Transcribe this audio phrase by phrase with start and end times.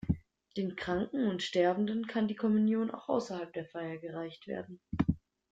[0.57, 4.79] Den Kranken und Sterbenden kann die Kommunion auch außerhalb der Feier gereicht werden.